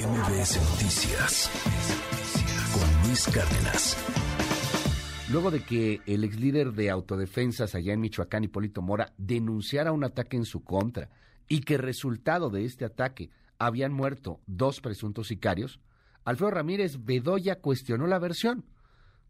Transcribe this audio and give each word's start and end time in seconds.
MBS 0.00 0.56
Noticias 0.70 1.50
con 2.72 3.06
Luis 3.06 3.26
Cárdenas. 3.26 3.96
Luego 5.30 5.50
de 5.50 5.62
que 5.62 6.00
el 6.06 6.24
ex 6.24 6.40
líder 6.40 6.72
de 6.72 6.88
autodefensas 6.88 7.74
allá 7.74 7.92
en 7.92 8.00
Michoacán, 8.00 8.44
Hipólito 8.44 8.80
Mora, 8.80 9.12
denunciara 9.18 9.92
un 9.92 10.02
ataque 10.04 10.38
en 10.38 10.46
su 10.46 10.64
contra 10.64 11.10
y 11.48 11.60
que 11.60 11.76
resultado 11.76 12.48
de 12.48 12.64
este 12.64 12.86
ataque 12.86 13.28
habían 13.58 13.92
muerto 13.92 14.40
dos 14.46 14.80
presuntos 14.80 15.28
sicarios, 15.28 15.80
Alfredo 16.24 16.52
Ramírez 16.52 17.04
Bedoya 17.04 17.60
cuestionó 17.60 18.06
la 18.06 18.18
versión. 18.18 18.64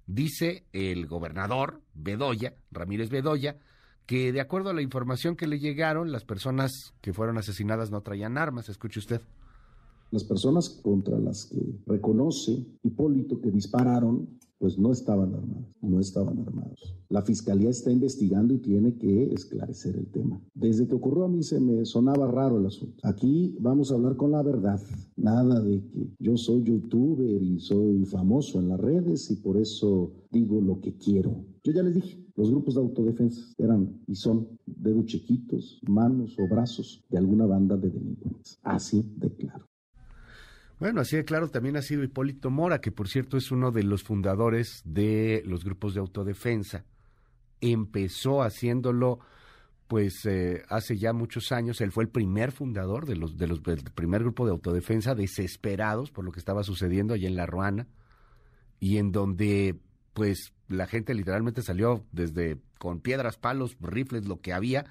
Dice 0.06 0.66
el 0.72 1.08
gobernador 1.08 1.82
Bedoya, 1.94 2.54
Ramírez 2.70 3.10
Bedoya, 3.10 3.56
que 4.06 4.30
de 4.30 4.40
acuerdo 4.40 4.70
a 4.70 4.74
la 4.74 4.82
información 4.82 5.34
que 5.34 5.48
le 5.48 5.58
llegaron, 5.58 6.12
las 6.12 6.24
personas 6.24 6.94
que 7.00 7.12
fueron 7.12 7.38
asesinadas 7.38 7.90
no 7.90 8.02
traían 8.02 8.38
armas. 8.38 8.68
Escuche 8.68 9.00
usted. 9.00 9.20
Las 10.10 10.24
personas 10.24 10.68
contra 10.68 11.18
las 11.20 11.46
que 11.46 11.80
reconoce 11.86 12.66
Hipólito 12.82 13.40
que 13.40 13.52
dispararon, 13.52 14.28
pues 14.58 14.76
no 14.76 14.92
estaban 14.92 15.32
armados, 15.34 15.68
no 15.80 16.00
estaban 16.00 16.38
armados. 16.40 16.94
La 17.08 17.22
fiscalía 17.22 17.70
está 17.70 17.90
investigando 17.90 18.52
y 18.52 18.58
tiene 18.58 18.94
que 18.96 19.32
esclarecer 19.32 19.96
el 19.96 20.10
tema. 20.10 20.38
Desde 20.52 20.86
que 20.86 20.96
ocurrió 20.96 21.24
a 21.24 21.28
mí 21.28 21.42
se 21.42 21.60
me 21.60 21.84
sonaba 21.86 22.30
raro 22.30 22.58
el 22.58 22.66
asunto. 22.66 22.96
Aquí 23.04 23.56
vamos 23.60 23.90
a 23.90 23.94
hablar 23.94 24.16
con 24.16 24.32
la 24.32 24.42
verdad. 24.42 24.80
Nada 25.16 25.60
de 25.60 25.80
que 25.88 26.10
yo 26.18 26.36
soy 26.36 26.64
youtuber 26.64 27.42
y 27.42 27.58
soy 27.60 28.04
famoso 28.04 28.60
en 28.60 28.68
las 28.68 28.80
redes 28.80 29.30
y 29.30 29.36
por 29.36 29.56
eso 29.56 30.12
digo 30.30 30.60
lo 30.60 30.80
que 30.80 30.96
quiero. 30.96 31.44
Yo 31.62 31.72
ya 31.72 31.82
les 31.82 31.94
dije, 31.94 32.22
los 32.36 32.50
grupos 32.50 32.74
de 32.74 32.80
autodefensa 32.80 33.54
eran 33.58 34.02
y 34.06 34.14
son 34.14 34.46
dedos 34.66 35.06
chiquitos, 35.06 35.80
manos 35.88 36.36
o 36.38 36.48
brazos 36.48 37.02
de 37.08 37.18
alguna 37.18 37.46
banda 37.46 37.76
de 37.76 37.90
delincuentes. 37.90 38.58
Así 38.62 39.04
de 39.16 39.30
claro. 39.36 39.69
Bueno, 40.80 41.02
así 41.02 41.14
de 41.14 41.26
claro 41.26 41.48
también 41.48 41.76
ha 41.76 41.82
sido 41.82 42.02
Hipólito 42.02 42.48
Mora, 42.48 42.80
que 42.80 42.90
por 42.90 43.06
cierto 43.06 43.36
es 43.36 43.50
uno 43.50 43.70
de 43.70 43.82
los 43.82 44.02
fundadores 44.02 44.80
de 44.86 45.42
los 45.44 45.62
grupos 45.62 45.92
de 45.92 46.00
autodefensa. 46.00 46.86
Empezó 47.60 48.42
haciéndolo, 48.42 49.20
pues 49.88 50.24
eh, 50.24 50.62
hace 50.70 50.96
ya 50.96 51.12
muchos 51.12 51.52
años. 51.52 51.82
Él 51.82 51.92
fue 51.92 52.04
el 52.04 52.08
primer 52.08 52.50
fundador 52.50 53.04
de 53.04 53.16
los, 53.16 53.36
de 53.36 53.46
los 53.46 53.62
del 53.62 53.82
primer 53.94 54.22
grupo 54.22 54.46
de 54.46 54.52
autodefensa, 54.52 55.14
desesperados 55.14 56.10
por 56.10 56.24
lo 56.24 56.32
que 56.32 56.40
estaba 56.40 56.64
sucediendo 56.64 57.12
allá 57.12 57.28
en 57.28 57.36
La 57.36 57.44
Ruana, 57.44 57.86
y 58.78 58.96
en 58.96 59.12
donde, 59.12 59.78
pues, 60.14 60.54
la 60.68 60.86
gente 60.86 61.12
literalmente 61.12 61.60
salió 61.60 62.06
desde 62.10 62.58
con 62.78 63.00
piedras, 63.00 63.36
palos, 63.36 63.76
rifles, 63.82 64.26
lo 64.26 64.40
que 64.40 64.54
había, 64.54 64.86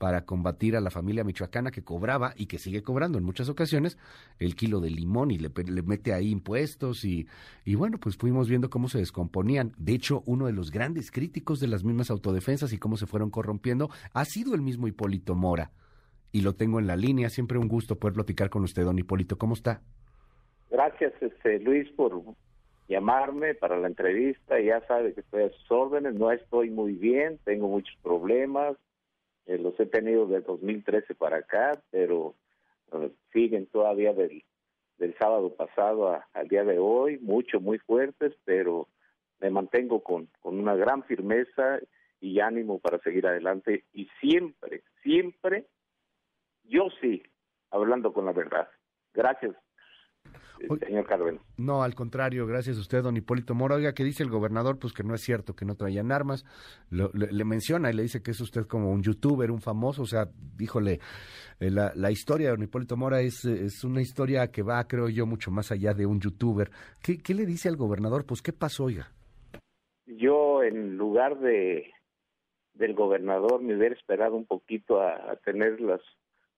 para 0.00 0.24
combatir 0.24 0.76
a 0.76 0.80
la 0.80 0.90
familia 0.90 1.24
michoacana 1.24 1.70
que 1.70 1.84
cobraba 1.84 2.32
y 2.34 2.46
que 2.46 2.56
sigue 2.56 2.82
cobrando 2.82 3.18
en 3.18 3.24
muchas 3.24 3.50
ocasiones 3.50 3.98
el 4.38 4.56
kilo 4.56 4.80
de 4.80 4.88
limón 4.88 5.30
y 5.30 5.36
le, 5.36 5.50
mete 5.82 6.14
ahí 6.14 6.30
impuestos 6.30 7.04
y, 7.04 7.28
y 7.66 7.74
bueno, 7.74 7.98
pues 7.98 8.16
fuimos 8.16 8.48
viendo 8.48 8.70
cómo 8.70 8.88
se 8.88 8.96
descomponían. 8.96 9.72
De 9.76 9.92
hecho, 9.92 10.22
uno 10.24 10.46
de 10.46 10.54
los 10.54 10.70
grandes 10.70 11.10
críticos 11.10 11.60
de 11.60 11.68
las 11.68 11.84
mismas 11.84 12.10
autodefensas 12.10 12.72
y 12.72 12.78
cómo 12.78 12.96
se 12.96 13.04
fueron 13.04 13.28
corrompiendo 13.28 13.90
ha 14.14 14.24
sido 14.24 14.54
el 14.54 14.62
mismo 14.62 14.88
Hipólito 14.88 15.34
Mora. 15.34 15.70
Y 16.32 16.40
lo 16.40 16.54
tengo 16.54 16.80
en 16.80 16.86
la 16.86 16.96
línea, 16.96 17.28
siempre 17.28 17.58
un 17.58 17.68
gusto 17.68 17.98
poder 17.98 18.14
platicar 18.14 18.48
con 18.48 18.62
usted, 18.62 18.84
don 18.84 18.98
Hipólito. 18.98 19.36
¿Cómo 19.36 19.52
está? 19.52 19.82
Gracias, 20.70 21.12
este, 21.20 21.60
Luis, 21.60 21.90
por 21.90 22.22
llamarme 22.88 23.54
para 23.54 23.76
la 23.76 23.88
entrevista. 23.88 24.58
Ya 24.60 24.80
sabe 24.86 25.12
que 25.12 25.20
estoy 25.20 25.42
a 25.42 25.50
sus 25.50 25.70
órdenes, 25.70 26.14
no 26.14 26.32
estoy 26.32 26.70
muy 26.70 26.94
bien, 26.94 27.38
tengo 27.44 27.68
muchos 27.68 27.94
problemas, 28.02 28.78
eh, 29.50 29.58
los 29.58 29.78
he 29.80 29.86
tenido 29.86 30.26
de 30.26 30.42
2013 30.42 31.16
para 31.16 31.38
acá, 31.38 31.82
pero 31.90 32.36
eh, 32.92 33.10
siguen 33.32 33.66
todavía 33.66 34.12
del, 34.12 34.44
del 34.96 35.18
sábado 35.18 35.52
pasado 35.56 36.22
al 36.32 36.48
día 36.48 36.62
de 36.62 36.78
hoy, 36.78 37.18
mucho, 37.18 37.58
muy 37.58 37.78
fuertes, 37.78 38.32
pero 38.44 38.86
me 39.40 39.50
mantengo 39.50 40.04
con, 40.04 40.28
con 40.40 40.60
una 40.60 40.76
gran 40.76 41.02
firmeza 41.02 41.80
y 42.20 42.38
ánimo 42.38 42.78
para 42.78 43.00
seguir 43.00 43.26
adelante 43.26 43.86
y 43.92 44.08
siempre, 44.20 44.84
siempre, 45.02 45.66
yo 46.62 46.84
sí, 47.00 47.20
hablando 47.70 48.12
con 48.12 48.26
la 48.26 48.32
verdad. 48.32 48.68
Gracias 49.14 49.56
señor 50.78 51.06
Carmen. 51.06 51.40
No, 51.56 51.82
al 51.82 51.94
contrario, 51.94 52.46
gracias 52.46 52.76
a 52.76 52.80
usted, 52.80 53.02
don 53.02 53.16
Hipólito 53.16 53.54
Mora. 53.54 53.76
Oiga, 53.76 53.94
que 53.94 54.04
dice 54.04 54.22
el 54.22 54.30
gobernador, 54.30 54.78
pues 54.78 54.92
que 54.92 55.02
no 55.02 55.14
es 55.14 55.22
cierto, 55.22 55.54
que 55.54 55.64
no 55.64 55.74
traían 55.74 56.12
armas. 56.12 56.44
le, 56.90 57.44
menciona 57.44 57.90
y 57.90 57.94
le 57.94 58.02
dice 58.02 58.22
que 58.22 58.30
es 58.32 58.40
usted 58.40 58.66
como 58.66 58.90
un 58.90 59.02
youtuber, 59.02 59.50
un 59.50 59.60
famoso. 59.60 60.02
O 60.02 60.06
sea, 60.06 60.28
díjole, 60.56 61.00
eh, 61.60 61.70
la, 61.70 61.92
la, 61.94 62.10
historia 62.10 62.48
de 62.48 62.56
don 62.56 62.62
Hipólito 62.62 62.96
Mora 62.96 63.20
es, 63.20 63.44
es 63.44 63.84
una 63.84 64.00
historia 64.00 64.50
que 64.50 64.62
va, 64.62 64.86
creo 64.86 65.08
yo, 65.08 65.26
mucho 65.26 65.50
más 65.50 65.72
allá 65.72 65.94
de 65.94 66.06
un 66.06 66.20
youtuber. 66.20 66.70
¿Qué, 67.02 67.18
qué 67.18 67.34
le 67.34 67.46
dice 67.46 67.68
al 67.68 67.76
gobernador? 67.76 68.24
Pues, 68.26 68.42
¿qué 68.42 68.52
pasó, 68.52 68.84
oiga? 68.84 69.12
Yo, 70.06 70.62
en 70.62 70.96
lugar 70.96 71.38
de 71.38 71.92
del 72.74 72.94
gobernador, 72.94 73.60
me 73.60 73.76
hubiera 73.76 73.94
esperado 73.94 74.36
un 74.36 74.46
poquito 74.46 75.02
a 75.02 75.36
tener 75.44 75.82
las 75.82 76.00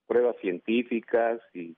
pruebas 0.07 0.37
científicas 0.39 1.41
y 1.53 1.75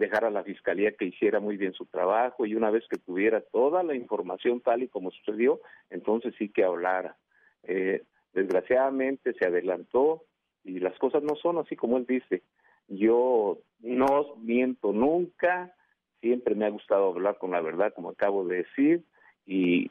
dejar 0.00 0.24
a 0.24 0.30
la 0.30 0.42
fiscalía 0.42 0.92
que 0.92 1.04
hiciera 1.04 1.40
muy 1.40 1.58
bien 1.58 1.74
su 1.74 1.84
trabajo 1.84 2.46
y 2.46 2.54
una 2.54 2.70
vez 2.70 2.84
que 2.88 2.96
tuviera 2.98 3.42
toda 3.42 3.82
la 3.82 3.94
información 3.94 4.60
tal 4.60 4.82
y 4.82 4.88
como 4.88 5.10
sucedió, 5.10 5.60
entonces 5.90 6.34
sí 6.38 6.48
que 6.48 6.64
hablara. 6.64 7.16
Eh, 7.64 8.02
desgraciadamente 8.32 9.34
se 9.34 9.46
adelantó 9.46 10.24
y 10.64 10.80
las 10.80 10.98
cosas 10.98 11.22
no 11.22 11.36
son 11.36 11.58
así 11.58 11.76
como 11.76 11.98
él 11.98 12.06
dice. 12.06 12.42
Yo 12.88 13.58
no 13.80 14.36
miento 14.38 14.92
nunca, 14.92 15.74
siempre 16.20 16.54
me 16.54 16.64
ha 16.64 16.70
gustado 16.70 17.10
hablar 17.10 17.36
con 17.36 17.50
la 17.50 17.60
verdad, 17.60 17.92
como 17.94 18.08
acabo 18.08 18.46
de 18.46 18.56
decir, 18.64 19.04
y 19.44 19.90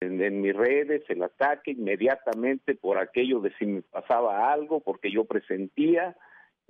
en, 0.00 0.20
en, 0.22 0.40
mis 0.40 0.56
redes 0.56 1.02
el 1.08 1.22
ataque 1.22 1.72
inmediatamente 1.72 2.74
por 2.74 2.96
aquello 2.96 3.40
de 3.40 3.52
si 3.58 3.66
me 3.66 3.82
pasaba 3.82 4.50
algo, 4.50 4.80
porque 4.80 5.12
yo 5.12 5.26
presentía, 5.26 6.16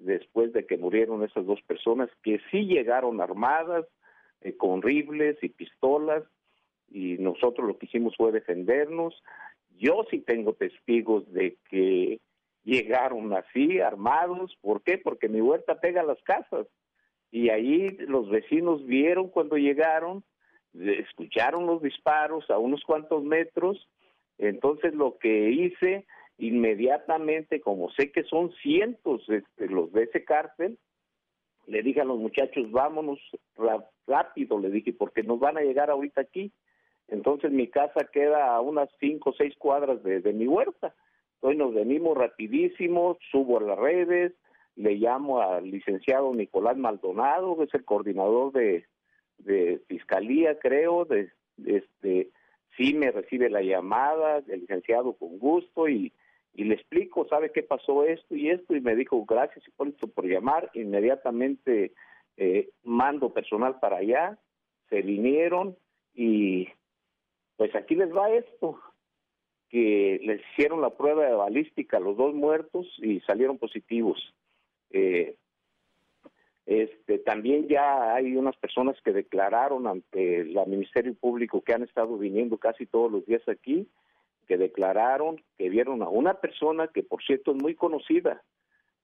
después 0.04 0.52
de 0.52 0.66
que 0.66 0.76
murieron 0.76 1.22
esas 1.24 1.46
dos 1.46 1.60
personas 1.62 2.10
que 2.22 2.40
sí 2.50 2.66
llegaron 2.66 3.20
armadas 3.20 3.86
eh, 4.40 4.56
con 4.56 4.82
rifles 4.82 5.36
y 5.42 5.48
pistolas 5.48 6.24
y 6.90 7.16
nosotros 7.18 7.66
lo 7.66 7.78
que 7.78 7.86
hicimos 7.86 8.14
fue 8.16 8.32
defendernos. 8.32 9.22
Yo 9.78 10.04
sí 10.10 10.20
tengo 10.20 10.52
testigos 10.54 11.30
de 11.32 11.56
que 11.70 12.20
llegaron 12.64 13.32
así 13.32 13.80
armados, 13.80 14.56
¿por 14.60 14.82
qué? 14.82 14.98
Porque 14.98 15.28
mi 15.28 15.40
huerta 15.40 15.80
pega 15.80 16.02
las 16.02 16.22
casas 16.22 16.66
y 17.30 17.48
ahí 17.48 17.88
los 18.06 18.28
vecinos 18.28 18.84
vieron 18.84 19.28
cuando 19.28 19.56
llegaron, 19.56 20.22
escucharon 20.74 21.66
los 21.66 21.82
disparos 21.82 22.48
a 22.50 22.58
unos 22.58 22.82
cuantos 22.84 23.24
metros, 23.24 23.88
entonces 24.38 24.94
lo 24.94 25.19
que 25.19 25.50
hice 25.50 26.06
inmediatamente, 26.42 27.60
como 27.60 27.88
sé 27.92 28.10
que 28.10 28.25
son 28.25 28.53
cientos 28.62 29.22
este, 29.28 29.69
los 29.69 29.92
de 29.92 30.03
ese 30.03 30.25
cárcel, 30.25 30.76
le 31.69 31.82
dije 31.84 32.00
a 32.00 32.04
los 32.04 32.19
muchachos, 32.19 32.69
vámonos 32.72 33.20
rápido, 34.08 34.58
le 34.58 34.70
dije, 34.70 34.92
porque 34.92 35.22
nos 35.22 35.38
van 35.38 35.56
a 35.56 35.60
llegar 35.60 35.88
ahorita 35.88 36.20
aquí. 36.20 36.52
Entonces 37.06 37.52
mi 37.52 37.69
casa 37.69 38.08
queda 38.12 38.56
a 38.56 38.60
unas 38.60 38.88
cinco 38.98 39.31
o 39.31 39.34
seis 39.34 39.54
cuadras 39.56 40.02
de, 40.02 40.20
mi 40.32 40.48
huerta. 40.48 40.92
Entonces 41.34 41.58
nos 41.58 41.75
venimos 41.75 42.19
rapidísimo, 42.19 43.19
subo 43.31 43.58
a 43.58 43.62
las 43.62 43.78
redes, 43.78 44.32
le 44.75 44.94
llamo 44.97 45.41
al 45.41 45.70
licenciado 45.70 46.34
Nicolás 46.34 46.76
Maldonado, 46.76 47.56
que 47.56 47.64
es 47.64 47.75
el 47.75 47.84
coordinador 47.84 48.52
de, 48.52 48.84
fiscalía, 49.86 50.58
creo, 50.58 51.04
de 51.04 51.31
este 51.64 52.31
sí 52.76 52.94
me 52.94 53.12
recibe 53.12 53.48
la 53.48 53.62
llamada, 53.62 54.38
el 54.48 54.60
licenciado 54.60 55.12
con 55.12 55.38
gusto 55.38 55.88
y 55.88 56.12
y 56.54 56.64
le 56.64 56.74
explico, 56.74 57.26
¿sabe 57.28 57.50
qué 57.50 57.62
pasó 57.62 58.04
esto 58.04 58.34
y 58.34 58.50
esto? 58.50 58.76
Y 58.76 58.80
me 58.80 58.94
dijo, 58.94 59.24
gracias 59.24 59.66
Hipólito 59.66 60.08
por 60.08 60.26
llamar, 60.26 60.70
inmediatamente 60.74 61.92
eh, 62.37 62.70
mando 62.82 63.32
personal 63.32 63.78
para 63.81 63.99
allá, 63.99 64.38
se 64.90 65.02
vinieron 65.02 65.76
y 66.14 66.69
pues 67.56 67.75
aquí 67.75 67.94
les 67.94 68.14
va 68.14 68.31
esto, 68.31 68.78
que 69.69 70.20
les 70.22 70.40
hicieron 70.52 70.82
la 70.82 70.90
prueba 70.90 71.25
de 71.25 71.32
balística 71.32 71.96
a 71.96 72.00
los 72.00 72.16
dos 72.16 72.34
muertos 72.34 72.87
y 72.98 73.20
salieron 73.20 73.56
positivos. 73.58 74.19
Eh, 74.90 75.37
este, 76.66 77.19
también 77.19 77.66
ya 77.69 78.14
hay 78.14 78.37
unas 78.37 78.56
personas 78.56 79.00
que 79.02 79.12
declararon 79.12 79.87
ante 79.87 80.40
el 80.40 80.55
Ministerio 80.66 81.14
Público 81.14 81.62
que 81.62 81.72
han 81.72 81.82
estado 81.82 82.16
viniendo 82.19 82.58
casi 82.58 82.87
todos 82.87 83.10
los 83.10 83.26
días 83.26 83.43
aquí, 83.48 83.88
que 84.47 84.56
declararon 84.56 85.43
que 85.56 85.69
vieron 85.69 86.03
a 86.03 86.09
una 86.09 86.35
persona 86.35 86.89
que 86.89 87.03
por 87.03 87.23
cierto 87.23 87.53
es 87.53 87.62
muy 87.62 87.75
conocida. 87.75 88.43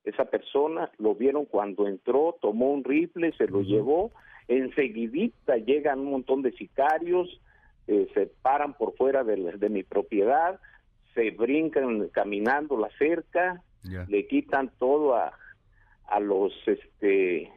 Esa 0.04 0.26
persona 0.26 0.90
lo 0.98 1.14
vieron 1.14 1.44
cuando 1.44 1.86
entró, 1.86 2.36
tomó 2.40 2.72
un 2.72 2.84
rifle, 2.84 3.32
se 3.36 3.46
lo 3.46 3.62
llevó, 3.62 4.12
enseguidita 4.46 5.56
llegan 5.56 6.00
un 6.00 6.10
montón 6.12 6.42
de 6.42 6.52
sicarios, 6.52 7.40
eh, 7.86 8.08
se 8.14 8.26
paran 8.26 8.74
por 8.74 8.96
fuera 8.96 9.24
de, 9.24 9.36
de, 9.36 9.68
mi 9.68 9.82
propiedad, 9.82 10.60
se 11.14 11.30
brincan 11.30 12.08
caminando 12.08 12.76
la 12.78 12.90
cerca, 12.98 13.62
le 13.82 14.26
quitan 14.26 14.70
todo 14.78 15.14
a, 15.14 15.32
a 16.06 16.20
los 16.20 16.52
este 16.66 17.50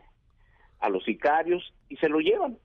a 0.80 0.89
los 0.89 1.04
sicarios 1.04 1.74
y 1.89 1.98
se 1.98 2.10
lo 2.10 2.19
llevan. 2.19 2.57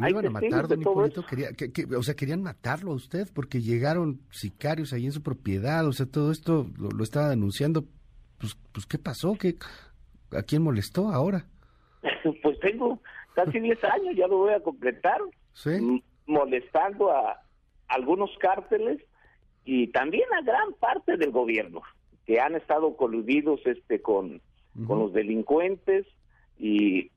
¿Lo 0.00 0.08
iban 0.08 0.26
a 0.26 0.30
matar, 0.30 0.68
don 0.68 0.80
Hipólito? 0.80 1.24
Quería, 1.26 1.50
o 1.96 2.02
sea, 2.02 2.14
querían 2.14 2.42
matarlo 2.42 2.92
a 2.92 2.94
usted 2.94 3.28
porque 3.34 3.60
llegaron 3.60 4.20
sicarios 4.30 4.92
ahí 4.92 5.06
en 5.06 5.12
su 5.12 5.22
propiedad, 5.22 5.86
o 5.86 5.92
sea, 5.92 6.06
todo 6.06 6.32
esto 6.32 6.66
lo, 6.78 7.02
estaba 7.02 7.28
denunciando. 7.28 7.84
Pues, 8.38 8.56
pues, 8.72 8.86
¿qué 8.86 8.98
pasó? 8.98 9.34
¿Qué, 9.34 9.56
¿A 10.32 10.42
quién 10.42 10.62
molestó 10.62 11.10
ahora? 11.10 11.46
pues 12.42 12.58
tengo 12.60 13.00
casi 13.34 13.60
10 13.60 13.84
años, 13.84 14.16
ya 14.16 14.26
lo 14.26 14.38
voy 14.38 14.54
a 14.54 14.62
completar, 14.62 15.20
¿Sí? 15.52 16.02
molestando 16.26 17.10
a 17.10 17.42
algunos 17.88 18.30
cárteles 18.38 19.00
y 19.64 19.88
también 19.88 20.24
a 20.32 20.42
gran 20.42 20.72
parte 20.74 21.16
del 21.16 21.30
gobierno 21.30 21.82
que 22.26 22.40
han 22.40 22.54
estado 22.54 22.96
coludidos 22.96 23.60
este 23.66 24.00
con, 24.00 24.40
con 24.86 25.00
los 25.00 25.12
delincuentes 25.12 26.06
y 26.58 27.10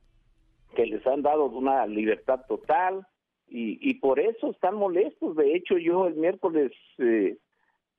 que 0.74 0.86
les 0.86 1.06
han 1.08 1.22
dado 1.22 1.46
una 1.46 1.86
libertad 1.86 2.42
total 2.48 3.06
y, 3.48 3.78
y 3.88 3.96
por 3.96 4.20
eso 4.20 4.52
están 4.52 4.76
molestos. 4.76 5.36
De 5.36 5.56
hecho, 5.56 5.78
yo 5.78 6.08
el 6.08 6.16
miércoles, 6.16 6.72
eh, 6.98 7.38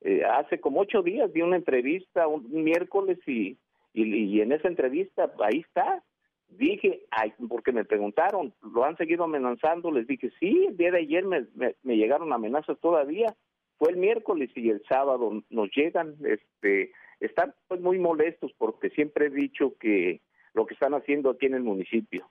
eh, 0.01 0.23
hace 0.25 0.59
como 0.59 0.81
ocho 0.81 1.01
días, 1.01 1.31
di 1.33 1.41
una 1.41 1.55
entrevista 1.55 2.27
un 2.27 2.63
miércoles 2.63 3.17
y, 3.25 3.57
y, 3.93 4.41
en 4.41 4.51
esa 4.51 4.67
entrevista 4.67 5.31
ahí 5.39 5.59
está. 5.59 6.03
Dije, 6.47 7.05
ay, 7.09 7.33
porque 7.49 7.71
me 7.71 7.85
preguntaron, 7.85 8.53
¿lo 8.61 8.83
han 8.83 8.97
seguido 8.97 9.23
amenazando? 9.23 9.91
Les 9.91 10.05
dije, 10.05 10.29
sí, 10.39 10.65
el 10.67 10.77
día 10.77 10.91
de 10.91 10.99
ayer 10.99 11.25
me, 11.25 11.45
me, 11.55 11.97
llegaron 11.97 12.31
amenazas 12.33 12.79
todavía. 12.79 13.35
Fue 13.77 13.91
el 13.91 13.97
miércoles 13.97 14.51
y 14.55 14.69
el 14.69 14.83
sábado 14.87 15.43
nos 15.49 15.69
llegan, 15.75 16.15
este, 16.23 16.91
están 17.19 17.53
pues 17.67 17.81
muy 17.81 17.97
molestos 17.97 18.53
porque 18.57 18.89
siempre 18.91 19.27
he 19.27 19.29
dicho 19.29 19.75
que 19.79 20.21
lo 20.53 20.65
que 20.65 20.75
están 20.75 20.93
haciendo 20.93 21.29
aquí 21.29 21.47
en 21.47 21.55
el 21.55 21.63
municipio, 21.63 22.29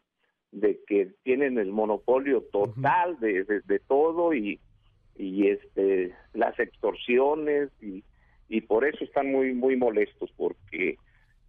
de 0.54 0.80
que 0.86 1.10
tienen 1.24 1.58
el 1.58 1.72
monopolio 1.72 2.42
total 2.52 3.18
de, 3.18 3.44
de, 3.44 3.78
todo 3.80 4.32
y, 4.32 4.60
y 5.16 5.48
este 5.48 6.14
las 6.32 6.58
extorsiones 6.58 7.70
y, 7.82 8.04
y 8.48 8.60
por 8.62 8.84
eso 8.86 9.04
están 9.04 9.32
muy 9.32 9.52
muy 9.52 9.76
molestos 9.76 10.32
porque 10.36 10.96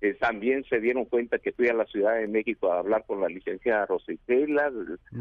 eh, 0.02 0.14
también 0.16 0.64
se 0.66 0.80
dieron 0.80 1.06
cuenta 1.06 1.40
que 1.40 1.52
fui 1.52 1.68
a 1.68 1.74
la 1.74 1.86
Ciudad 1.86 2.16
de 2.16 2.28
México 2.28 2.72
a 2.72 2.80
hablar 2.80 3.06
con 3.06 3.22
la 3.22 3.28
licenciada 3.28 3.86
Rositela, 3.86 4.72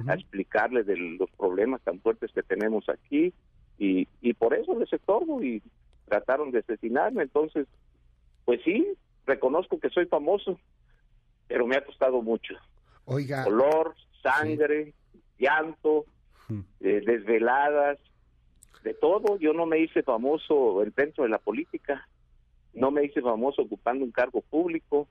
a 0.08 0.14
explicarle 0.14 0.82
de 0.82 0.96
los 0.96 1.30
problemas 1.32 1.80
tan 1.82 2.00
fuertes 2.00 2.32
que 2.32 2.42
tenemos 2.42 2.88
aquí 2.88 3.32
y, 3.78 4.08
y 4.20 4.32
por 4.34 4.54
eso 4.54 4.78
les 4.78 4.92
estorbo 4.92 5.42
y 5.42 5.62
trataron 6.06 6.50
de 6.50 6.60
asesinarme. 6.60 7.22
Entonces, 7.22 7.66
pues 8.44 8.60
sí, 8.64 8.86
reconozco 9.26 9.78
que 9.78 9.90
soy 9.90 10.06
famoso, 10.06 10.58
pero 11.48 11.66
me 11.66 11.76
ha 11.76 11.84
costado 11.84 12.20
mucho. 12.20 12.54
Oiga. 13.06 13.44
Dolor, 13.44 13.94
sangre, 14.22 14.94
llanto, 15.38 16.06
eh, 16.80 17.02
desveladas, 17.04 17.98
de 18.82 18.94
todo. 18.94 19.38
Yo 19.38 19.52
no 19.52 19.66
me 19.66 19.78
hice 19.78 20.02
famoso 20.02 20.82
dentro 20.96 21.24
de 21.24 21.30
la 21.30 21.38
política, 21.38 22.06
no 22.72 22.90
me 22.90 23.04
hice 23.04 23.20
famoso 23.20 23.62
ocupando 23.62 24.04
un 24.04 24.12
cargo 24.12 24.42
público, 24.42 25.08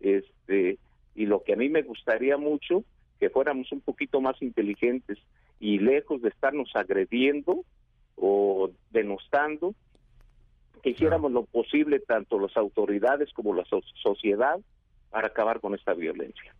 este, 0.00 0.78
y 1.14 1.26
lo 1.26 1.42
que 1.42 1.52
a 1.52 1.56
mí 1.56 1.68
me 1.68 1.82
gustaría 1.82 2.36
mucho 2.36 2.84
que 3.18 3.30
fuéramos 3.30 3.70
un 3.72 3.80
poquito 3.82 4.20
más 4.20 4.40
inteligentes 4.40 5.18
y 5.58 5.78
lejos 5.78 6.22
de 6.22 6.30
estarnos 6.30 6.70
agrediendo 6.74 7.64
o 8.16 8.70
denostando, 8.90 9.74
que 10.82 10.90
hiciéramos 10.90 11.30
lo 11.32 11.44
posible 11.44 12.00
tanto 12.00 12.38
las 12.40 12.56
autoridades 12.56 13.30
como 13.34 13.54
la 13.54 13.64
sociedad 14.02 14.58
para 15.10 15.28
acabar 15.28 15.60
con 15.60 15.74
esta 15.74 15.92
violencia 15.92 16.54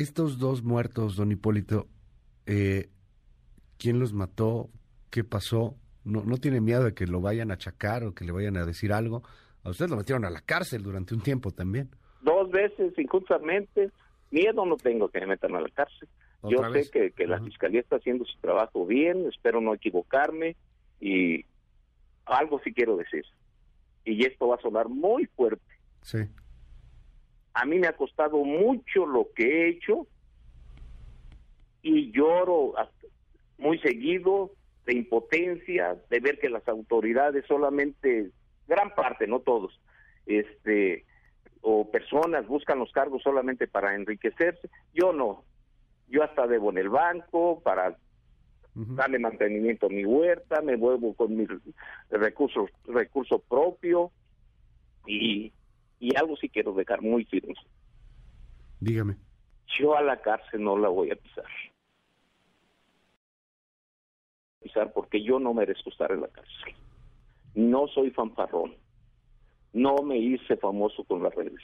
estos 0.00 0.38
dos 0.38 0.62
muertos, 0.62 1.16
don 1.16 1.30
Hipólito, 1.30 1.86
eh, 2.46 2.88
¿quién 3.78 3.98
los 3.98 4.12
mató? 4.12 4.70
¿Qué 5.10 5.24
pasó? 5.24 5.76
¿No, 6.04 6.24
¿No 6.24 6.38
tiene 6.38 6.60
miedo 6.60 6.84
de 6.84 6.94
que 6.94 7.06
lo 7.06 7.20
vayan 7.20 7.50
a 7.50 7.54
achacar 7.54 8.04
o 8.04 8.14
que 8.14 8.24
le 8.24 8.32
vayan 8.32 8.56
a 8.56 8.64
decir 8.64 8.92
algo? 8.92 9.22
A 9.62 9.70
usted 9.70 9.88
lo 9.88 9.96
metieron 9.96 10.24
a 10.24 10.30
la 10.30 10.40
cárcel 10.40 10.82
durante 10.82 11.14
un 11.14 11.20
tiempo 11.20 11.50
también. 11.50 11.90
Dos 12.22 12.50
veces, 12.50 12.98
injustamente. 12.98 13.90
Miedo 14.30 14.64
no 14.64 14.76
tengo 14.76 15.08
que 15.08 15.20
me 15.20 15.26
metan 15.26 15.54
a 15.54 15.60
la 15.60 15.68
cárcel. 15.68 16.08
Yo 16.44 16.58
sé 16.72 17.12
que, 17.14 17.26
la 17.26 17.40
fiscalía 17.40 17.80
está 17.80 17.96
haciendo 17.96 18.24
su 18.24 18.38
trabajo 18.38 18.86
bien, 18.86 19.26
espero 19.26 19.60
no 19.60 19.74
equivocarme 19.74 20.56
y 20.98 21.44
algo 22.24 22.58
sí 22.64 22.72
quiero 22.72 22.96
decir. 22.96 23.24
Y 24.06 24.24
esto 24.24 24.48
va 24.48 24.54
a 24.54 24.60
sonar 24.62 24.88
muy 24.88 25.26
fuerte. 25.26 25.74
Sí 26.00 26.20
a 27.54 27.64
mí 27.64 27.78
me 27.78 27.88
ha 27.88 27.96
costado 27.96 28.38
mucho 28.38 29.06
lo 29.06 29.28
que 29.34 29.44
he 29.44 29.68
hecho 29.70 30.06
y 31.82 32.12
lloro 32.12 32.74
muy 33.58 33.78
seguido 33.80 34.52
de 34.86 34.94
impotencia, 34.94 35.96
de 36.08 36.20
ver 36.20 36.38
que 36.38 36.48
las 36.48 36.66
autoridades 36.68 37.44
solamente, 37.46 38.30
gran 38.66 38.94
parte, 38.94 39.26
no 39.26 39.40
todos, 39.40 39.78
este, 40.26 41.04
o 41.60 41.90
personas 41.90 42.46
buscan 42.46 42.78
los 42.78 42.92
cargos 42.92 43.22
solamente 43.22 43.66
para 43.68 43.94
enriquecerse. 43.94 44.70
Yo 44.94 45.12
no. 45.12 45.44
Yo 46.08 46.22
hasta 46.24 46.46
debo 46.46 46.70
en 46.70 46.78
el 46.78 46.88
banco 46.88 47.60
para 47.60 47.96
darle 48.74 49.18
mantenimiento 49.18 49.86
a 49.86 49.90
mi 49.90 50.04
huerta, 50.04 50.62
me 50.62 50.76
vuelvo 50.76 51.14
con 51.14 51.36
mi 51.36 51.46
recurso, 52.08 52.68
recurso 52.86 53.38
propio 53.40 54.10
y 55.06 55.52
y 56.00 56.16
algo 56.16 56.34
sí 56.36 56.48
quiero 56.48 56.72
dejar 56.72 57.02
muy 57.02 57.24
firme. 57.26 57.54
Dígame. 58.80 59.16
Yo 59.78 59.94
a 59.94 60.02
la 60.02 60.20
cárcel 60.20 60.64
no 60.64 60.76
la 60.76 60.88
voy 60.88 61.10
a 61.10 61.16
pisar. 61.16 61.44
Pisar 64.60 64.92
porque 64.92 65.22
yo 65.22 65.38
no 65.38 65.54
merezco 65.54 65.90
estar 65.90 66.10
en 66.10 66.22
la 66.22 66.28
cárcel. 66.28 66.74
No 67.54 67.86
soy 67.88 68.10
fanfarrón. 68.10 68.74
No 69.72 69.96
me 70.02 70.16
hice 70.18 70.56
famoso 70.56 71.04
con 71.04 71.22
las 71.22 71.34
redes. 71.34 71.62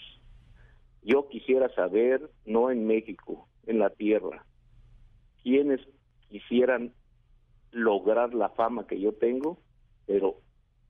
Yo 1.03 1.29
quisiera 1.29 1.69
saber, 1.75 2.31
no 2.45 2.71
en 2.71 2.87
México, 2.87 3.49
en 3.67 3.79
la 3.79 3.91
tierra, 3.91 4.45
quienes 5.43 5.81
quisieran 6.29 6.93
lograr 7.71 8.35
la 8.35 8.51
fama 8.51 8.87
que 8.87 9.01
yo 9.01 9.13
tengo, 9.13 9.59
pero 10.07 10.41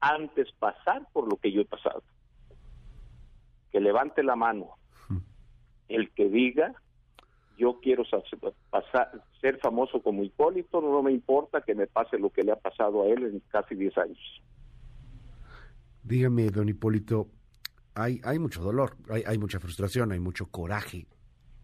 antes 0.00 0.50
pasar 0.52 1.06
por 1.12 1.31
lo 1.31 1.37
que 1.37 1.52
yo 1.52 1.62
he 1.62 1.66
pasado 1.66 2.02
que 3.76 3.81
levante 3.82 4.23
la 4.23 4.37
mano 4.37 4.70
el 5.88 6.11
que 6.12 6.31
diga 6.31 6.75
yo 7.58 7.78
quiero 7.83 8.04
pasar, 8.71 9.23
ser 9.38 9.59
famoso 9.59 10.02
como 10.02 10.25
Hipólito, 10.25 10.80
no 10.80 11.02
me 11.02 11.12
importa 11.12 11.61
que 11.61 11.75
me 11.75 11.87
pase 11.87 12.18
lo 12.18 12.30
que 12.30 12.42
le 12.42 12.52
ha 12.52 12.56
pasado 12.56 13.02
a 13.02 13.09
él 13.09 13.25
en 13.25 13.40
casi 13.49 13.75
10 13.75 13.99
años. 13.99 14.42
Dígame, 16.02 16.49
don 16.49 16.71
Hipólito, 16.71 17.28
hay, 17.95 18.18
hay 18.25 18.38
mucho 18.38 18.62
dolor, 18.62 18.97
hay, 19.11 19.23
hay 19.26 19.37
mucha 19.37 19.61
frustración, 19.61 20.11
hay 20.12 20.21
mucho 20.21 20.47
coraje 20.47 21.06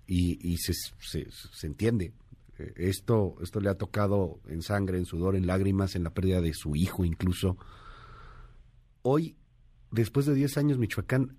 y, 0.07 0.39
y 0.47 0.59
se, 0.59 0.75
se, 0.99 1.31
se, 1.31 1.67
entiende. 1.67 2.13
Eh, 2.59 2.73
esto, 2.77 3.37
esto 3.43 3.61
le 3.61 3.71
ha 3.71 3.79
tocado 3.79 4.41
en 4.49 4.61
sangre, 4.61 4.99
en 4.99 5.07
sudor, 5.07 5.35
en 5.35 5.47
lágrimas, 5.47 5.97
en 5.97 6.05
la 6.05 6.11
pérdida 6.11 6.43
de 6.43 6.53
su 6.53 6.77
hijo 6.77 7.07
incluso. 7.07 7.57
Hoy, 9.01 9.37
después 9.91 10.27
de 10.27 10.35
10 10.35 10.59
años, 10.59 10.79
Michoacán 10.79 11.39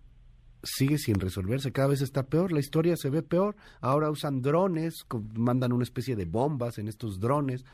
sigue 0.63 0.97
sin 0.97 1.19
resolverse, 1.19 1.71
cada 1.71 1.89
vez 1.89 2.01
está 2.01 2.23
peor, 2.23 2.51
la 2.51 2.59
historia 2.59 2.95
se 2.95 3.09
ve 3.09 3.21
peor, 3.21 3.55
ahora 3.81 4.09
usan 4.09 4.41
drones, 4.41 5.05
mandan 5.35 5.73
una 5.73 5.83
especie 5.83 6.15
de 6.15 6.25
bombas 6.25 6.77
en 6.77 6.87
estos 6.87 7.19
drones, 7.19 7.65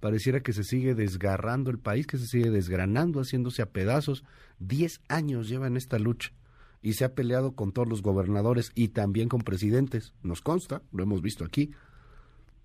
pareciera 0.00 0.40
que 0.40 0.54
se 0.54 0.64
sigue 0.64 0.94
desgarrando 0.94 1.70
el 1.70 1.78
país, 1.78 2.06
que 2.06 2.16
se 2.16 2.26
sigue 2.26 2.50
desgranando, 2.50 3.20
haciéndose 3.20 3.62
a 3.62 3.70
pedazos, 3.70 4.24
diez 4.58 5.00
años 5.08 5.48
lleva 5.48 5.66
en 5.66 5.76
esta 5.76 5.98
lucha 5.98 6.32
y 6.80 6.94
se 6.94 7.04
ha 7.04 7.14
peleado 7.14 7.54
con 7.54 7.72
todos 7.72 7.88
los 7.88 8.02
gobernadores 8.02 8.72
y 8.74 8.88
también 8.88 9.28
con 9.28 9.40
presidentes, 9.40 10.14
nos 10.22 10.40
consta, 10.40 10.82
lo 10.92 11.02
hemos 11.02 11.20
visto 11.20 11.44
aquí, 11.44 11.72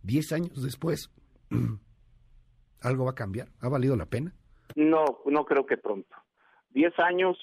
diez 0.04 0.32
años 0.32 0.64
después, 0.64 1.12
¿algo 2.82 3.06
va 3.06 3.12
a 3.12 3.16
cambiar? 3.16 3.50
¿Ha 3.60 3.68
valido 3.68 3.96
la 3.98 4.06
pena? 4.06 4.34
No, 4.76 5.04
no 5.26 5.46
creo 5.46 5.66
que 5.66 5.78
pronto. 5.78 6.16
Diez 6.72 6.98
años 7.00 7.38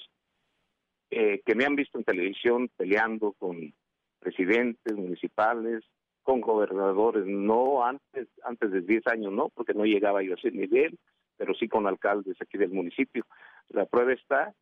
eh, 1.18 1.40
que 1.46 1.54
me 1.54 1.64
han 1.64 1.76
visto 1.76 1.96
en 1.96 2.04
televisión 2.04 2.68
peleando 2.76 3.32
con 3.38 3.73
presidentes 4.18 4.94
municipales, 4.94 5.82
con 6.23 6.42
gobernadores, 6.42 7.25
no 7.25 7.87
antes, 7.87 8.28
antes 8.44 8.70
de 8.70 8.82
10 8.82 9.06
años, 9.06 9.32
no, 9.32 9.49
porque 9.49 9.73
no 9.73 9.87
llegaba 9.87 10.23
yo 10.23 10.32
a 10.32 10.37
ese 10.37 10.50
nivel, 10.50 10.99
pero 11.38 11.54
sí 11.54 11.68
con 11.68 11.87
alcaldes 11.87 12.37
aquí 12.38 12.58
del 12.58 12.68
municipio. 12.68 13.25
La 13.70 13.87
prueba 13.87 14.12
está 14.12 14.52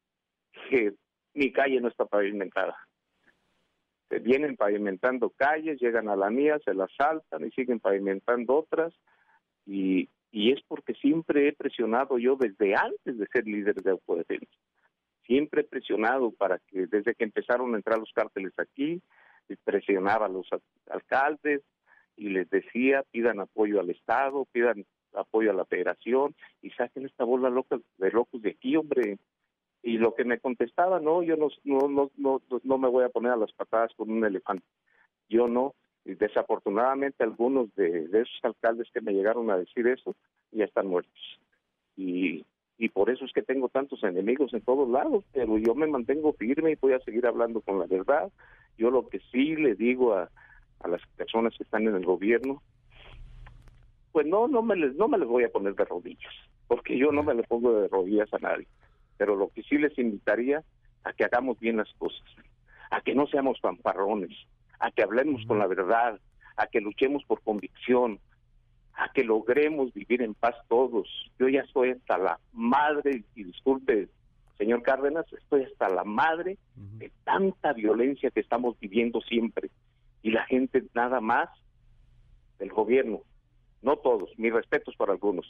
que 0.70 0.94
mi 1.32 1.50
calle 1.50 1.80
no 1.80 1.88
está 1.88 2.04
pavimentada. 2.04 2.76
Se 4.08 4.20
vienen 4.20 4.54
pavimentando 4.54 5.30
calles, 5.30 5.80
llegan 5.80 6.08
a 6.08 6.14
la 6.14 6.30
mía, 6.30 6.61
se 6.64 6.73
las 6.73 6.90
saltan 6.96 7.44
y 7.44 7.50
siguen 7.50 7.80
pavimentando 7.80 8.54
otras, 8.54 8.94
y, 9.66 10.08
y 10.30 10.52
es 10.52 10.61
porque 10.68 10.94
siempre 10.94 11.49
he 11.49 11.52
presionado 11.52 12.16
yo 12.16 12.37
desde 12.37 12.76
antes 12.76 13.18
de 13.18 13.26
ser 13.32 13.44
líder 13.44 13.75
de 13.75 13.90
autodefensa 13.90 14.54
siempre 15.26 15.64
presionado 15.64 16.31
para 16.31 16.59
que 16.59 16.87
desde 16.87 17.14
que 17.14 17.25
empezaron 17.25 17.75
a 17.75 17.76
entrar 17.76 17.99
los 17.99 18.12
cárteles 18.12 18.52
aquí, 18.59 19.00
presionaba 19.64 20.26
a 20.26 20.31
los 20.31 20.49
alcaldes 20.88 21.62
y 22.16 22.31
les 22.31 22.49
decía 22.50 23.04
pidan 23.11 23.40
apoyo 23.40 23.81
al 23.81 23.90
Estado, 23.90 24.47
pidan 24.52 24.85
apoyo 25.14 25.50
a 25.50 25.54
la 25.54 25.64
federación 25.64 26.35
y 26.62 26.71
saquen 26.71 27.07
esta 27.07 27.25
bola 27.25 27.50
loca 27.50 27.78
de 27.99 28.11
locos 28.11 28.43
de 28.43 28.50
aquí, 28.50 28.76
hombre. 28.76 29.19
Y 29.83 29.99
lo 29.99 30.14
que 30.14 30.25
me 30.25 30.38
contestaba, 30.38 30.99
no, 30.99 31.23
yo 31.23 31.37
no, 31.37 31.49
no, 31.64 31.88
no, 31.88 32.11
no, 32.16 32.40
no 32.62 32.78
me 32.78 32.88
voy 32.88 33.04
a 33.04 33.11
poner 33.11 33.33
a 33.33 33.37
las 33.37 33.52
patadas 33.52 33.93
con 33.95 34.11
un 34.11 34.25
elefante. 34.25 34.64
Yo 35.28 35.47
no. 35.47 35.75
Y 36.07 36.14
desafortunadamente 36.14 37.23
algunos 37.23 37.75
de 37.76 38.04
esos 38.12 38.38
alcaldes 38.43 38.88
que 38.93 39.02
me 39.02 39.12
llegaron 39.12 39.50
a 39.50 39.59
decir 39.59 39.87
eso 39.87 40.14
ya 40.52 40.64
están 40.64 40.87
muertos. 40.87 41.40
Y, 41.97 42.45
y 42.78 42.88
por 42.88 43.11
eso 43.11 43.25
es 43.25 43.33
que 43.33 43.43
tengo 43.43 43.69
tantos 43.69 44.02
enemigos 44.02 44.52
en 44.52 44.61
todos 44.62 44.88
lados, 44.88 45.25
pero 45.33 45.59
yo 45.59 45.75
me 45.75 45.87
mantengo 45.87 46.33
firme 46.33 46.73
y 46.73 46.76
voy 46.76 46.93
a 46.93 47.00
seguir 47.00 47.26
hablando 47.26 47.61
con 47.61 47.78
la 47.78 47.87
verdad. 47.87 48.31
Yo 48.76 48.90
lo 48.90 49.09
que 49.09 49.21
sí 49.31 49.54
le 49.57 49.75
digo 49.75 50.14
a, 50.14 50.31
a 50.81 50.88
las 50.88 51.00
personas 51.16 51.54
que 51.57 51.62
están 51.62 51.87
en 51.87 51.95
el 51.95 52.04
gobierno 52.04 52.62
pues 54.14 54.28
no, 54.28 54.47
no 54.47 54.62
me 54.62 54.76
les, 54.76 54.95
no 54.95 55.09
me 55.09 55.19
les 55.19 55.26
voy 55.26 55.43
a 55.43 55.49
poner 55.49 55.75
de 55.75 55.85
rodillas, 55.85 56.33
porque 56.69 56.97
yo 56.97 57.11
no 57.11 57.25
me 57.25 57.35
le 57.35 57.43
pongo 57.43 57.81
de 57.81 57.88
rodillas 57.88 58.33
a 58.33 58.38
nadie. 58.38 58.69
Pero 59.16 59.35
lo 59.35 59.49
que 59.49 59.64
sí 59.64 59.76
les 59.76 59.99
invitaría 59.99 60.62
a 61.02 61.12
que 61.12 61.25
hagamos 61.25 61.59
bien 61.59 61.78
las 61.78 61.93
cosas, 61.95 62.23
a 62.93 63.00
que 63.00 63.12
no 63.12 63.26
seamos 63.26 63.59
pamparrones, 63.59 64.31
a 64.78 64.93
que 64.93 65.02
hablemos 65.02 65.45
con 65.47 65.59
la 65.59 65.66
verdad, 65.66 66.21
a 66.57 66.66
que 66.69 66.81
luchemos 66.81 67.25
por 67.25 67.43
convicción, 67.43 68.21
a 68.96 69.12
que 69.12 69.24
logremos 69.24 69.92
vivir 69.92 70.22
en 70.22 70.34
paz 70.34 70.54
todos. 70.68 71.08
Yo 71.38 71.48
ya 71.48 71.60
estoy 71.60 71.90
hasta 71.90 72.18
la 72.18 72.38
madre, 72.52 73.24
y 73.34 73.44
disculpe, 73.44 74.08
señor 74.58 74.82
Cárdenas, 74.82 75.26
estoy 75.32 75.64
hasta 75.64 75.88
la 75.88 76.04
madre 76.04 76.58
de 76.76 77.10
tanta 77.24 77.72
violencia 77.72 78.30
que 78.30 78.40
estamos 78.40 78.78
viviendo 78.78 79.20
siempre. 79.20 79.70
Y 80.22 80.30
la 80.30 80.44
gente 80.46 80.84
nada 80.94 81.20
más 81.20 81.48
del 82.58 82.70
gobierno 82.70 83.22
no 83.84 83.96
todos, 83.98 84.30
mis 84.38 84.52
respetos 84.52 84.96
para 84.96 85.12
algunos, 85.12 85.46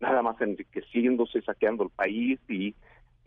nada 0.00 0.20
más 0.20 0.38
enriqueciéndose, 0.40 1.40
saqueando 1.42 1.84
el 1.84 1.90
país 1.90 2.40
y, 2.48 2.74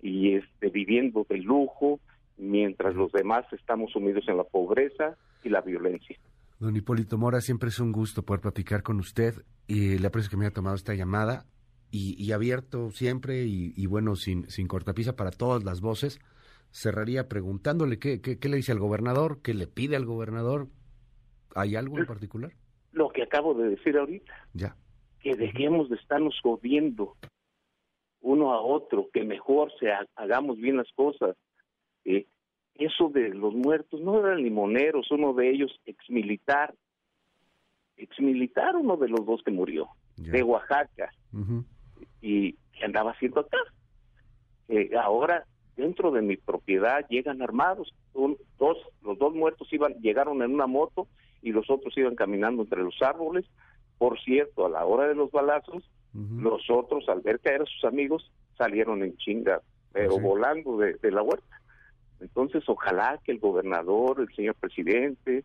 y 0.02 0.36
este, 0.36 0.70
viviendo 0.70 1.26
de 1.28 1.38
lujo, 1.38 2.00
mientras 2.38 2.94
los 2.94 3.12
demás 3.14 3.46
estamos 3.54 3.92
sumidos 3.92 4.28
en 4.28 4.38
la 4.38 4.44
pobreza 4.44 5.16
y 5.44 5.50
la 5.50 5.62
violencia. 5.62 6.18
Don 6.62 6.76
Hipólito 6.76 7.18
Mora, 7.18 7.42
siempre 7.42 7.70
es 7.70 7.80
un 7.80 7.92
gusto 7.92 8.24
poder 8.24 8.40
platicar 8.40 8.84
con 8.84 9.00
usted 9.00 9.34
y 9.68 9.98
le 9.98 10.06
aprecio 10.06 10.30
que 10.30 10.38
me 10.38 10.46
haya 10.46 10.54
tomado 10.54 10.76
esta 10.76 10.94
llamada 10.94 11.46
y, 11.90 12.32
abierto 12.32 12.92
siempre 12.92 13.44
y, 13.46 13.86
bueno, 13.88 14.16
sin, 14.16 14.50
sin 14.50 14.68
cortapisa 14.68 15.16
para 15.16 15.32
todas 15.32 15.64
las 15.64 15.82
voces. 15.82 16.20
Cerraría 16.70 17.28
preguntándole 17.28 17.98
qué, 18.00 18.22
qué, 18.22 18.38
qué 18.40 18.48
le 18.48 18.58
dice 18.58 18.72
al 18.72 18.80
gobernador, 18.80 19.42
qué 19.42 19.56
le 19.56 19.66
pide 19.66 19.96
al 19.96 20.06
gobernador. 20.06 20.68
¿Hay 21.56 21.76
algo 21.76 21.98
en 21.98 22.06
particular? 22.06 22.54
lo 22.92 23.10
que 23.10 23.24
acabo 23.24 23.54
de 23.54 23.70
decir 23.70 23.98
ahorita. 23.98 24.34
Ya. 24.54 24.76
Que 25.20 25.36
dejemos 25.36 25.90
de 25.90 25.96
estarnos 25.96 26.40
jodiendo 26.42 27.16
uno 28.22 28.54
a 28.54 28.62
otro, 28.62 29.10
que 29.12 29.24
mejor 29.24 29.72
se 29.80 29.88
hagamos 30.16 30.58
bien 30.58 30.78
las 30.78 30.92
cosas. 30.94 31.36
Eh, 32.06 32.28
eso 32.76 33.10
de 33.10 33.30
los 33.30 33.54
muertos 33.54 34.02
no 34.02 34.20
eran 34.20 34.42
limoneros, 34.42 35.12
uno 35.12 35.34
de 35.34 35.50
ellos 35.50 35.80
exmilitar, 35.86 36.74
exmilitar 37.98 38.76
uno 38.76 38.98
de 38.98 39.10
los 39.10 39.26
dos 39.26 39.42
que 39.44 39.52
murió, 39.52 39.90
de 40.18 40.44
Oaxaca, 40.44 41.12
y 42.22 42.54
que 42.54 42.86
andaba 42.86 43.12
haciendo 43.12 43.42
acá. 43.42 43.58
Eh, 44.68 44.92
ahora 44.98 45.46
dentro 45.76 46.12
de 46.12 46.22
mi 46.22 46.38
propiedad 46.38 47.06
llegan 47.10 47.42
armados, 47.42 47.94
dos, 48.14 48.78
los 49.02 49.18
dos 49.18 49.34
muertos 49.34 49.72
iban, 49.72 49.94
llegaron 49.96 50.42
en 50.42 50.54
una 50.54 50.68
moto 50.68 51.08
y 51.42 51.52
los 51.52 51.70
otros 51.70 51.98
iban 51.98 52.16
caminando 52.16 52.64
entre 52.64 52.84
los 52.84 53.02
árboles. 53.02 53.46
Por 53.98 54.20
cierto, 54.22 54.66
a 54.66 54.70
la 54.70 54.86
hora 54.86 55.08
de 55.08 55.16
los 55.16 55.32
balazos, 55.32 55.84
los 56.14 56.70
otros, 56.70 57.08
al 57.08 57.22
ver 57.22 57.40
caer 57.40 57.62
a 57.62 57.66
sus 57.66 57.86
amigos, 57.86 58.32
salieron 58.58 59.04
en 59.04 59.16
chinga, 59.18 59.62
pero 59.94 60.20
volando 60.20 60.78
de, 60.78 60.98
la 61.12 61.22
huerta. 61.22 61.61
Entonces, 62.22 62.64
ojalá 62.68 63.20
que 63.24 63.32
el 63.32 63.40
gobernador, 63.40 64.22
el 64.22 64.34
señor 64.36 64.56
presidente, 64.56 65.44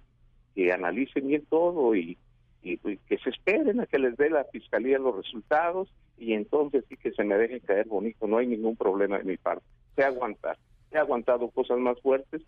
que 0.55 0.73
analicen 0.73 1.27
bien 1.27 1.45
todo 1.49 1.95
y, 1.95 2.19
que 2.63 3.19
se 3.23 3.31
esperen 3.31 3.81
a 3.81 3.87
que 3.87 3.99
les 3.99 4.17
dé 4.17 4.29
la 4.29 4.45
fiscalía 4.45 4.99
los 4.99 5.17
resultados 5.17 5.89
y 6.19 6.33
entonces 6.33 6.85
sí 6.89 6.97
que 6.97 7.13
se 7.13 7.23
me 7.23 7.37
dejen 7.37 7.61
caer 7.61 7.87
bonito, 7.87 8.27
no 8.27 8.39
hay 8.39 8.49
ningún 8.49 8.77
problema 8.77 9.19
de 9.19 9.25
mi 9.25 9.37
parte. 9.37 9.65
Sé 9.95 10.03
aguantar. 10.03 10.59
He 10.91 10.99
aguantado 10.99 11.49
cosas 11.51 11.79
más 11.79 12.01
fuertes, 12.01 12.43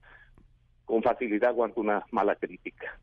con 0.84 1.02
facilidad 1.02 1.50
aguanto 1.50 1.80
una 1.80 2.04
mala 2.10 2.34
crítica. 2.34 2.98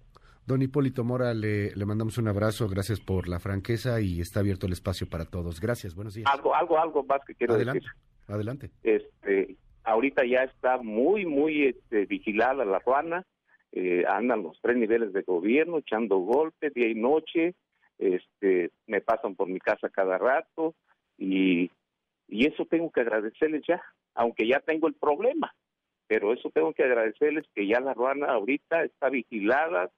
Don 0.46 0.62
Hipólito 0.62 1.03
Mora, 1.03 1.34
le, 1.34 1.74
mandamos 1.86 2.17
un 2.17 2.27
abrazo, 2.27 2.67
gracias 2.67 3.00
por 3.00 3.27
la 3.27 3.39
franqueza 3.39 4.01
y 4.01 4.22
está 4.22 4.41
abierto 4.41 4.67
el 4.67 4.74
espacio 4.74 5.08
para 5.10 5.25
todos. 5.25 5.60
Gracias, 5.60 5.96
buenos 5.96 6.13
días. 6.13 6.27
Algo, 6.32 6.53
algo, 6.53 6.77
algo 6.77 7.03
más 7.03 7.22
que 7.25 7.34
quiero 7.34 7.55
adelante, 7.55 7.79
decir. 7.79 7.91
Adelante. 8.27 8.72
Este, 8.84 9.55
ahorita 9.86 10.25
ya 10.25 10.44
está 10.44 10.77
muy, 10.77 11.25
muy 11.25 11.68
este, 11.68 12.06
vigilada 12.06 12.65
la 12.65 12.80
ruana, 12.80 13.25
eh, 13.72 14.04
andan 14.08 14.44
los 14.44 14.60
tres 14.62 14.77
niveles 14.77 15.13
de 15.13 15.22
gobierno 15.22 15.77
echando 15.77 16.18
golpes 16.18 16.74
día 16.74 16.88
y 16.88 16.96
noche, 16.96 17.56
este, 17.98 18.72
me 18.88 19.01
pasan 19.01 19.36
por 19.36 19.48
mi 19.48 19.60
casa 19.60 19.89
cada 19.89 20.18
rato 20.18 20.75
y, 21.18 21.72
y 22.27 22.48
eso 22.48 22.65
tengo 22.65 22.92
que 22.92 23.01
agradecerles 23.01 23.63
ya, 23.68 23.82
aunque 24.13 24.48
ya 24.48 24.60
tengo 24.60 24.88
el 24.88 24.96
problema, 24.96 25.54
pero 26.08 26.34
eso 26.34 26.50
tengo 26.54 26.74
que 26.74 26.84
agradecerles 26.84 27.46
que 27.54 27.68
ya 27.68 27.80
la 27.80 27.94
ruana 27.94 28.27
ahorita 28.27 28.84
está 28.84 29.10
vigilada, 29.10 29.92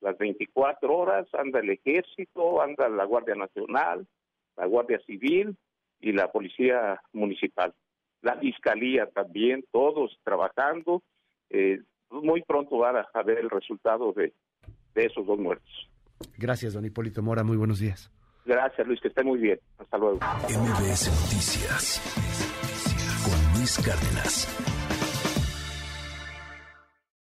las 0.00 0.18
24 0.18 0.92
horas, 0.92 1.26
anda 1.32 1.60
el 1.60 1.70
ejército, 1.70 2.60
anda 2.60 2.88
la 2.88 3.04
Guardia 3.04 3.36
Nacional, 3.36 4.06
la 4.56 4.66
Guardia 4.66 5.00
Civil 5.06 5.56
y 6.00 6.12
la 6.12 6.30
Policía 6.30 7.00
Municipal. 7.12 7.72
La 8.22 8.36
Fiscalía 8.36 9.06
también, 9.06 9.64
todos 9.70 10.18
trabajando. 10.24 11.02
Eh, 11.50 11.80
muy 12.10 12.42
pronto 12.42 12.78
van 12.78 12.96
a 12.96 13.22
ver 13.22 13.38
el 13.38 13.50
resultado 13.50 14.12
de, 14.12 14.32
de 14.94 15.04
esos 15.06 15.26
dos 15.26 15.38
muertos. 15.38 15.88
Gracias, 16.38 16.74
don 16.74 16.84
Hipólito 16.84 17.22
Mora. 17.22 17.42
Muy 17.42 17.56
buenos 17.56 17.78
días. 17.78 18.10
Gracias, 18.44 18.86
Luis. 18.86 19.00
Que 19.00 19.08
esté 19.08 19.22
muy 19.22 19.38
bien. 19.38 19.58
Hasta 19.78 19.98
luego. 19.98 20.16
MBS 20.16 21.08
Noticias 21.08 22.00
con 23.24 23.58
Luis 23.58 23.78
Cárdenas. 23.84 24.81